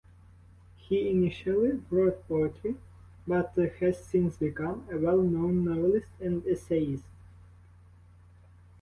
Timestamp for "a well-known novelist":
4.91-6.09